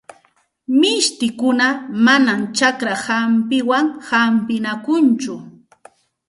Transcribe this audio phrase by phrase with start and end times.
[0.79, 1.67] Mishtikuna
[2.05, 5.33] manam chakra hampiwan hampinakunchu.